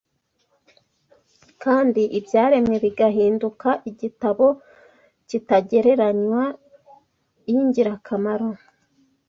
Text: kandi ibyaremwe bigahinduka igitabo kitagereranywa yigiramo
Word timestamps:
kandi 1.63 2.01
ibyaremwe 2.19 2.75
bigahinduka 2.85 3.69
igitabo 3.89 4.45
kitagereranywa 5.27 6.43
yigiramo 7.51 8.47